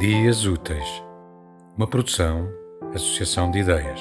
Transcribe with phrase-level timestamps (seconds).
[0.00, 1.02] Dias Úteis,
[1.76, 2.48] uma produção,
[2.94, 4.00] associação de ideias.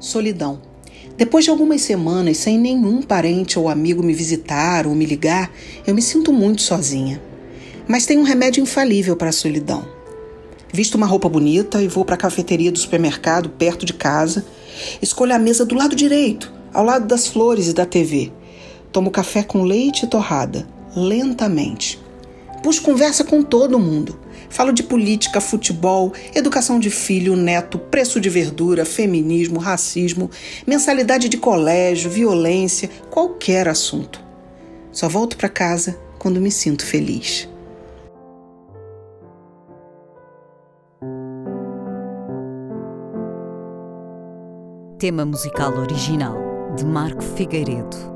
[0.00, 0.62] Solidão.
[1.18, 5.52] Depois de algumas semanas sem nenhum parente ou amigo me visitar ou me ligar,
[5.86, 7.20] eu me sinto muito sozinha.
[7.86, 9.86] Mas tem um remédio infalível para a solidão.
[10.72, 14.42] Visto uma roupa bonita e vou para a cafeteria do supermercado perto de casa.
[15.02, 18.32] Escolho a mesa do lado direito, ao lado das flores e da TV.
[18.92, 22.00] Tomo café com leite e torrada, lentamente.
[22.62, 24.18] Puxo conversa com todo mundo.
[24.48, 30.30] Falo de política, futebol, educação de filho, neto, preço de verdura, feminismo, racismo,
[30.66, 34.20] mensalidade de colégio, violência, qualquer assunto.
[34.90, 37.48] Só volto para casa quando me sinto feliz.
[44.98, 48.15] Tema musical original de Marco Figueiredo